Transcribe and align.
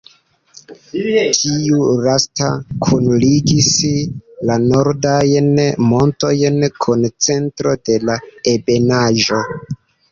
Tiu 0.93 1.83
lasta 2.07 2.47
kunligis 2.87 3.69
la 4.51 4.57
nordajn 4.65 5.53
montojn 5.93 6.61
kun 6.83 7.09
centro 7.29 7.79
de 7.89 8.03
la 8.11 8.19
ebenaĵo. 8.59 9.47